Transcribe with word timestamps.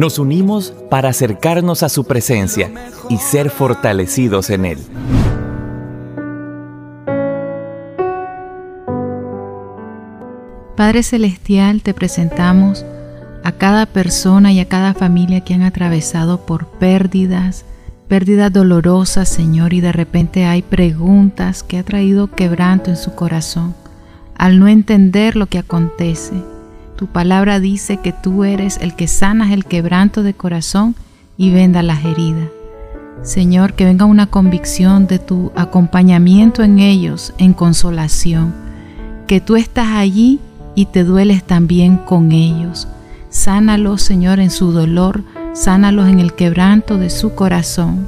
Nos 0.00 0.18
unimos 0.18 0.72
para 0.88 1.10
acercarnos 1.10 1.82
a 1.82 1.90
su 1.90 2.04
presencia 2.04 2.72
y 3.10 3.18
ser 3.18 3.50
fortalecidos 3.50 4.48
en 4.48 4.64
Él. 4.64 4.78
Padre 10.74 11.02
Celestial, 11.02 11.82
te 11.82 11.92
presentamos 11.92 12.86
a 13.44 13.52
cada 13.52 13.84
persona 13.84 14.54
y 14.54 14.60
a 14.60 14.68
cada 14.68 14.94
familia 14.94 15.42
que 15.42 15.52
han 15.52 15.64
atravesado 15.64 16.46
por 16.46 16.64
pérdidas, 16.78 17.66
pérdidas 18.08 18.50
dolorosas, 18.50 19.28
Señor, 19.28 19.74
y 19.74 19.82
de 19.82 19.92
repente 19.92 20.46
hay 20.46 20.62
preguntas 20.62 21.62
que 21.62 21.76
ha 21.76 21.82
traído 21.82 22.30
quebranto 22.30 22.88
en 22.88 22.96
su 22.96 23.14
corazón 23.14 23.74
al 24.34 24.60
no 24.60 24.66
entender 24.66 25.36
lo 25.36 25.44
que 25.44 25.58
acontece. 25.58 26.42
Tu 27.00 27.06
palabra 27.06 27.60
dice 27.60 27.96
que 27.96 28.12
tú 28.12 28.44
eres 28.44 28.76
el 28.82 28.94
que 28.94 29.08
sanas 29.08 29.52
el 29.52 29.64
quebranto 29.64 30.22
de 30.22 30.34
corazón 30.34 30.94
y 31.38 31.50
venda 31.50 31.82
las 31.82 32.04
heridas. 32.04 32.50
Señor, 33.22 33.72
que 33.72 33.86
venga 33.86 34.04
una 34.04 34.26
convicción 34.26 35.06
de 35.06 35.18
tu 35.18 35.50
acompañamiento 35.56 36.62
en 36.62 36.78
ellos, 36.78 37.32
en 37.38 37.54
consolación, 37.54 38.52
que 39.26 39.40
tú 39.40 39.56
estás 39.56 39.88
allí 39.92 40.40
y 40.74 40.84
te 40.84 41.02
dueles 41.02 41.42
también 41.42 41.96
con 41.96 42.32
ellos. 42.32 42.86
Sánalos, 43.30 44.02
Señor, 44.02 44.38
en 44.38 44.50
su 44.50 44.70
dolor, 44.70 45.22
sánalos 45.54 46.06
en 46.06 46.20
el 46.20 46.34
quebranto 46.34 46.98
de 46.98 47.08
su 47.08 47.34
corazón 47.34 48.06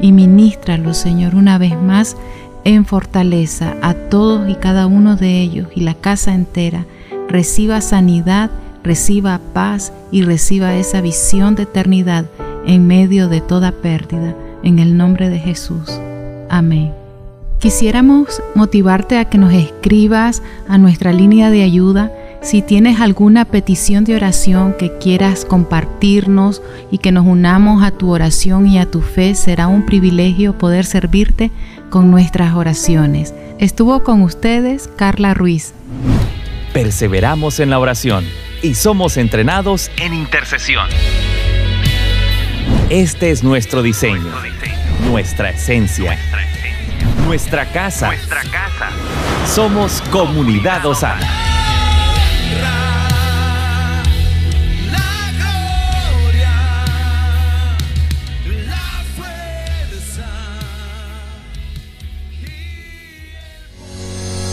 y 0.00 0.12
ministralos, 0.12 0.96
Señor, 0.96 1.34
una 1.34 1.58
vez 1.58 1.78
más 1.78 2.16
en 2.64 2.86
fortaleza 2.86 3.76
a 3.82 3.92
todos 3.92 4.48
y 4.48 4.54
cada 4.54 4.86
uno 4.86 5.16
de 5.16 5.42
ellos 5.42 5.68
y 5.74 5.80
la 5.80 5.92
casa 5.92 6.32
entera. 6.32 6.86
Reciba 7.30 7.80
sanidad, 7.80 8.50
reciba 8.82 9.40
paz 9.52 9.92
y 10.10 10.22
reciba 10.22 10.74
esa 10.74 11.00
visión 11.00 11.54
de 11.54 11.62
eternidad 11.62 12.24
en 12.66 12.88
medio 12.88 13.28
de 13.28 13.40
toda 13.40 13.70
pérdida. 13.70 14.34
En 14.64 14.80
el 14.80 14.96
nombre 14.96 15.30
de 15.30 15.38
Jesús. 15.38 15.88
Amén. 16.48 16.92
Quisiéramos 17.60 18.42
motivarte 18.56 19.16
a 19.16 19.26
que 19.26 19.38
nos 19.38 19.52
escribas 19.52 20.42
a 20.66 20.76
nuestra 20.76 21.12
línea 21.12 21.50
de 21.50 21.62
ayuda 21.62 22.12
si 22.42 22.62
tienes 22.62 23.00
alguna 23.00 23.44
petición 23.44 24.02
de 24.02 24.16
oración 24.16 24.74
que 24.76 24.98
quieras 24.98 25.44
compartirnos 25.44 26.62
y 26.90 26.98
que 26.98 27.12
nos 27.12 27.26
unamos 27.26 27.84
a 27.84 27.92
tu 27.92 28.10
oración 28.10 28.66
y 28.66 28.78
a 28.78 28.90
tu 28.90 29.02
fe, 29.02 29.36
será 29.36 29.68
un 29.68 29.86
privilegio 29.86 30.58
poder 30.58 30.84
servirte 30.84 31.52
con 31.90 32.10
nuestras 32.10 32.54
oraciones. 32.54 33.34
Estuvo 33.58 34.02
con 34.02 34.22
ustedes 34.22 34.88
Carla 34.96 35.32
Ruiz. 35.32 35.74
Perseveramos 36.72 37.60
en 37.60 37.70
la 37.70 37.78
oración 37.78 38.26
y 38.62 38.74
somos 38.74 39.16
entrenados 39.16 39.90
en 39.96 40.14
intercesión. 40.14 40.88
Este 42.88 43.30
es 43.30 43.42
nuestro 43.42 43.82
diseño, 43.82 44.32
nuestra 45.08 45.50
esencia 45.50 46.18
nuestra 47.30 47.64
casa. 47.66 48.08
Nuestra 48.08 48.42
casa. 48.50 48.90
Somos 49.46 50.02
Comunidad 50.10 50.84
Osana. 50.84 51.59